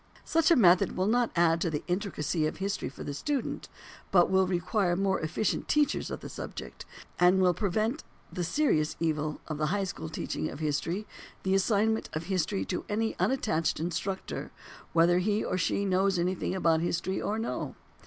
Such 0.25 0.49
a 0.49 0.55
method 0.55 0.97
will 0.97 1.05
not 1.05 1.29
add 1.35 1.61
to 1.61 1.69
the 1.69 1.83
intricacy 1.87 2.47
of 2.47 2.57
history 2.57 2.89
for 2.89 3.03
the 3.03 3.13
student, 3.13 3.69
but 4.11 4.23
it 4.23 4.29
will 4.31 4.47
require 4.47 4.95
more 4.95 5.19
efficient 5.19 5.67
teachers 5.67 6.09
of 6.09 6.21
the 6.21 6.27
subject, 6.27 6.85
and 7.19 7.37
it 7.37 7.41
will 7.43 7.53
prevent 7.53 8.03
that 8.33 8.43
serious 8.45 8.95
evil 8.99 9.41
of 9.47 9.59
the 9.59 9.67
high 9.67 9.83
school 9.83 10.09
teaching 10.09 10.49
of 10.49 10.57
history, 10.57 11.05
the 11.43 11.53
assignment 11.53 12.09
of 12.13 12.23
history 12.23 12.65
to 12.65 12.83
any 12.89 13.15
unattached 13.19 13.79
instructor, 13.79 14.49
whether 14.91 15.19
he 15.19 15.43
or 15.43 15.55
she 15.55 15.85
knows 15.85 16.17
anything 16.17 16.55
about 16.55 16.81
history 16.81 17.21
or 17.21 17.37
no. 17.37 17.75